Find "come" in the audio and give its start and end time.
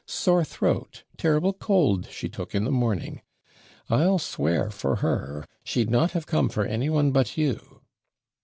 6.25-6.49